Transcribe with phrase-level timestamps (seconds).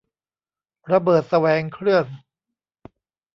[0.91, 2.05] ระเบิดแสวงเครื่อง